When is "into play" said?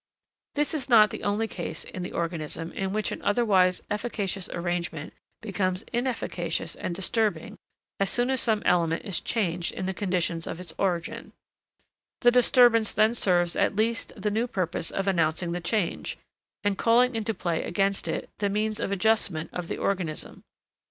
17.13-17.61